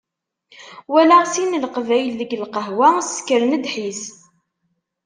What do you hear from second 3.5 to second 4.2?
ddḥis.